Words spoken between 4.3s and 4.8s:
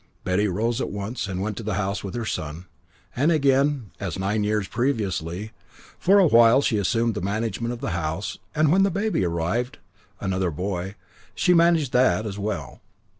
years